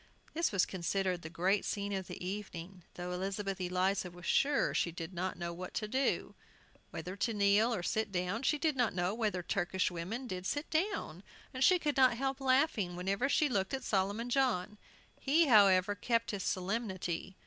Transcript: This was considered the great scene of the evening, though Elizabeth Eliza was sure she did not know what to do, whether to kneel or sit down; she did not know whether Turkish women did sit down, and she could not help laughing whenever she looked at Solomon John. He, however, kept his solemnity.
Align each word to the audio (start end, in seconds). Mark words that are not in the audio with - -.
This 0.33 0.51
was 0.51 0.65
considered 0.65 1.21
the 1.21 1.29
great 1.29 1.63
scene 1.63 1.93
of 1.93 2.07
the 2.07 2.25
evening, 2.25 2.81
though 2.95 3.11
Elizabeth 3.11 3.61
Eliza 3.61 4.09
was 4.09 4.25
sure 4.25 4.73
she 4.73 4.91
did 4.91 5.13
not 5.13 5.37
know 5.37 5.53
what 5.53 5.75
to 5.75 5.87
do, 5.87 6.33
whether 6.89 7.15
to 7.17 7.35
kneel 7.35 7.71
or 7.71 7.83
sit 7.83 8.11
down; 8.11 8.41
she 8.41 8.57
did 8.57 8.75
not 8.75 8.95
know 8.95 9.13
whether 9.13 9.43
Turkish 9.43 9.91
women 9.91 10.25
did 10.25 10.47
sit 10.47 10.67
down, 10.71 11.21
and 11.53 11.63
she 11.63 11.77
could 11.77 11.97
not 11.97 12.17
help 12.17 12.41
laughing 12.41 12.95
whenever 12.95 13.29
she 13.29 13.47
looked 13.47 13.75
at 13.75 13.83
Solomon 13.83 14.31
John. 14.31 14.79
He, 15.19 15.45
however, 15.45 15.93
kept 15.93 16.31
his 16.31 16.41
solemnity. 16.41 17.35